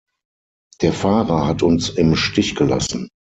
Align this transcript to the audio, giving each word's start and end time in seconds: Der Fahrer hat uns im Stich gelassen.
Der 0.81 0.93
Fahrer 0.93 1.45
hat 1.45 1.61
uns 1.61 1.89
im 1.91 2.15
Stich 2.15 2.55
gelassen. 2.55 3.07